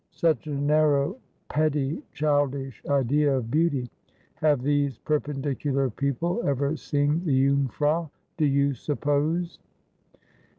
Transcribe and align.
'Such 0.23 0.47
a 0.47 0.59
narrow, 0.59 1.15
petty, 1.47 2.01
childish 2.11 2.81
idea 2.89 3.37
of 3.37 3.51
beauty! 3.51 3.87
Have 4.37 4.63
these 4.63 4.97
perpendicular 4.97 5.91
people 5.91 6.41
ever 6.43 6.75
seen 6.75 7.23
the 7.23 7.47
Jungfrau, 7.47 8.09
do 8.35 8.45
you 8.47 8.73
suppose 8.73 9.59